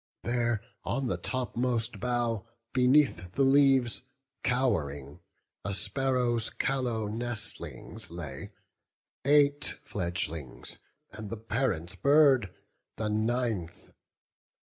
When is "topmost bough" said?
1.17-2.47